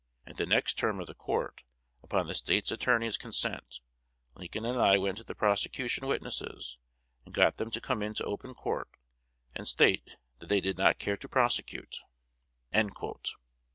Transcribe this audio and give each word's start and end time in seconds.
At 0.25 0.37
the 0.37 0.47
next 0.47 0.79
term 0.79 0.99
of 0.99 1.05
the 1.05 1.13
court, 1.13 1.61
upon 2.01 2.25
the 2.25 2.33
State's 2.33 2.71
Attorney's 2.71 3.17
consent, 3.17 3.81
Lincoln 4.33 4.65
and 4.65 4.81
I 4.81 4.97
went 4.97 5.19
to 5.19 5.23
the 5.23 5.35
prosecution 5.35 6.07
witnesses, 6.07 6.79
and 7.23 7.35
got 7.35 7.57
them 7.57 7.69
to 7.69 7.79
come 7.79 8.01
into 8.01 8.23
open 8.23 8.55
court, 8.55 8.89
and 9.53 9.67
state 9.67 10.09
that 10.39 10.49
they 10.49 10.59
did 10.59 10.79
not 10.79 10.97
care 10.97 11.17
to 11.17 11.29
presecute." 11.29 11.97